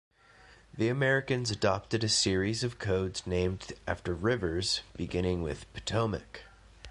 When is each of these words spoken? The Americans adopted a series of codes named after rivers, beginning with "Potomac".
The 0.75 0.89
Americans 0.89 1.51
adopted 1.51 2.03
a 2.03 2.09
series 2.09 2.63
of 2.63 2.79
codes 2.79 3.27
named 3.27 3.73
after 3.85 4.15
rivers, 4.15 4.81
beginning 4.95 5.43
with 5.43 5.71
"Potomac". 5.73 6.41